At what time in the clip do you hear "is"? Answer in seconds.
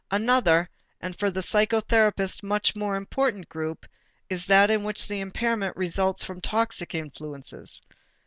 4.31-4.47